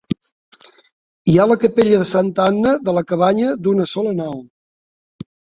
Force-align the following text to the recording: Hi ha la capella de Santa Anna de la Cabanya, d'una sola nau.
Hi 1.33 1.35
ha 1.41 1.45
la 1.51 1.57
capella 1.65 1.99
de 2.03 2.07
Santa 2.13 2.47
Anna 2.53 2.73
de 2.89 2.97
la 2.99 3.05
Cabanya, 3.13 3.53
d'una 3.67 3.89
sola 3.95 4.19
nau. 4.23 4.35